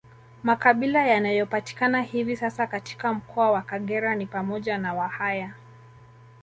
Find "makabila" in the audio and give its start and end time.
0.43-1.01